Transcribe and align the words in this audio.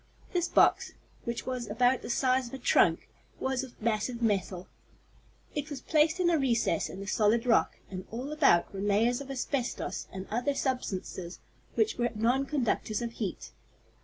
This 0.33 0.47
box, 0.47 0.93
which 1.25 1.45
was 1.45 1.67
about 1.69 2.01
the 2.01 2.09
size 2.09 2.47
of 2.47 2.55
a 2.55 2.57
trunk, 2.57 3.07
was 3.39 3.63
of 3.63 3.79
massive 3.79 4.19
metal. 4.19 4.67
It 5.53 5.69
was 5.69 5.79
placed 5.79 6.19
in 6.19 6.31
a 6.31 6.39
recess 6.39 6.89
in 6.89 6.99
the 7.01 7.05
solid 7.05 7.45
rock, 7.45 7.77
and 7.91 8.07
all 8.09 8.31
about 8.31 8.73
were 8.73 8.81
layers 8.81 9.21
of 9.21 9.29
asbestos 9.29 10.07
and 10.11 10.25
other 10.31 10.55
substances 10.55 11.37
that 11.75 11.99
were 11.99 12.09
nonconductors 12.17 13.03
of 13.03 13.11
heat. 13.11 13.51